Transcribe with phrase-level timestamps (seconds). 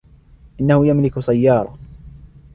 [0.61, 1.77] إنه يملك سيارة.